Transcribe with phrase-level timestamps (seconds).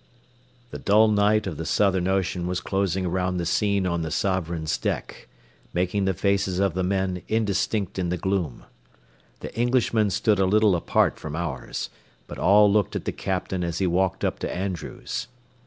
[0.00, 4.10] XV The dull night of the southern ocean was closing around the scene on the
[4.10, 5.28] Sovereign's deck,
[5.74, 8.64] making the faces of the men indistinct in the gloom.
[9.40, 11.90] The Englishmen stood a little apart from ours,
[12.26, 15.28] but all looked at the captain as he walked up to Andrews.